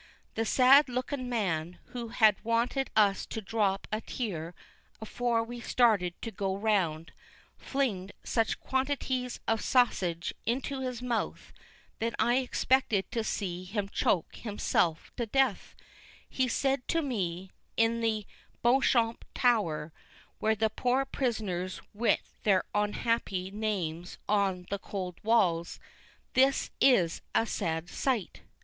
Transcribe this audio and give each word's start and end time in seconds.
The 0.33 0.45
sad 0.45 0.89
lookin 0.89 1.29
man, 1.29 1.77
who 1.89 2.07
had 2.07 2.43
wanted 2.43 2.89
us 2.95 3.23
to 3.27 3.39
drop 3.39 3.87
a 3.91 4.01
tear 4.01 4.55
afore 4.99 5.43
we 5.43 5.61
started 5.61 6.19
to 6.23 6.31
go 6.31 6.57
round, 6.57 7.11
fling'd 7.59 8.11
such 8.23 8.59
quantities 8.59 9.39
of 9.47 9.61
sassige 9.61 10.33
into 10.43 10.79
his 10.79 11.03
mouth 11.03 11.53
that 11.99 12.15
I 12.17 12.37
expected 12.37 13.11
to 13.11 13.23
see 13.23 13.63
him 13.63 13.89
choke 13.89 14.35
hisself 14.37 15.11
to 15.17 15.27
death; 15.27 15.75
he 16.27 16.47
said 16.47 16.87
to 16.87 17.03
me, 17.03 17.51
in 17.77 17.99
the 18.01 18.25
Beauchamp 18.63 19.23
Tower, 19.35 19.93
where 20.39 20.55
the 20.55 20.71
poor 20.71 21.05
prisoners 21.05 21.79
writ 21.93 22.21
their 22.41 22.63
onhappy 22.73 23.51
names 23.53 24.17
on 24.27 24.65
the 24.71 24.79
cold 24.79 25.19
walls, 25.23 25.79
"This 26.33 26.71
is 26.79 27.21
a 27.35 27.45
sad 27.45 27.87
sight." 27.87 28.41